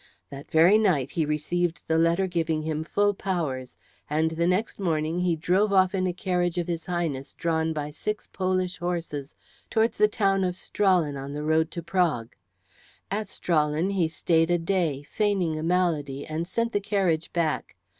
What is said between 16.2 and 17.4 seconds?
and sent the carriage